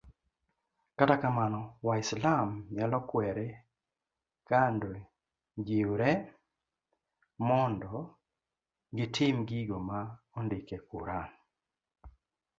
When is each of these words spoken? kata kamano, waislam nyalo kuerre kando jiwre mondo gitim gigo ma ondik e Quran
kata 0.97 1.15
kamano, 1.21 1.61
waislam 1.87 2.49
nyalo 2.75 2.99
kuerre 3.09 3.47
kando 4.49 4.89
jiwre 5.65 6.11
mondo 7.47 7.93
gitim 8.97 9.35
gigo 9.49 9.77
ma 9.89 9.99
ondik 10.37 10.67
e 10.77 10.79
Quran 10.89 11.29